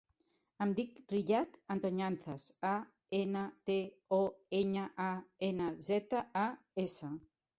Em 0.65 0.71
dic 0.77 0.93
Riyad 1.11 1.57
Antoñanzas: 1.75 2.45
a, 2.69 2.71
ena, 3.19 3.43
te, 3.69 3.77
o, 4.19 4.21
enya, 4.61 4.85
a, 5.09 5.13
ena, 5.51 5.71
zeta, 5.89 6.25
a, 6.45 6.47
essa. 6.87 7.11